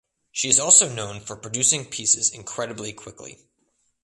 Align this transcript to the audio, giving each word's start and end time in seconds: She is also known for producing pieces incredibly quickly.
She 0.31 0.49
is 0.49 0.59
also 0.59 0.89
known 0.89 1.19
for 1.19 1.35
producing 1.35 1.85
pieces 1.85 2.31
incredibly 2.33 2.91
quickly. 2.91 3.37